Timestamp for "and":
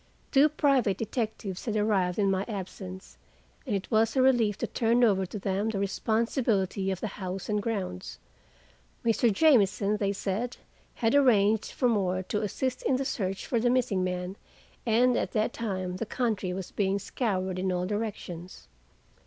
3.67-3.75, 7.47-7.61, 14.87-15.15